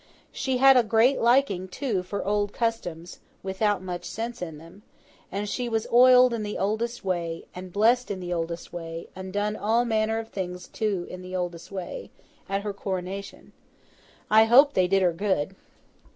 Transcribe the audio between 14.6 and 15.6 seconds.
they did her good.